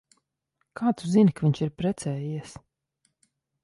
Kā 0.81 0.93
tu 1.01 1.11
zini, 1.17 1.35
ka 1.37 1.47
viņš 1.49 1.63
ir 1.69 1.73
precējies? 1.83 2.59